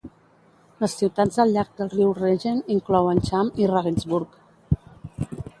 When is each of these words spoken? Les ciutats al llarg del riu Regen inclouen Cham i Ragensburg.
Les 0.83 0.95
ciutats 1.01 1.37
al 1.43 1.53
llarg 1.57 1.75
del 1.81 1.91
riu 1.93 2.15
Regen 2.21 2.63
inclouen 2.79 3.23
Cham 3.29 3.55
i 3.65 3.69
Ragensburg. 3.77 4.43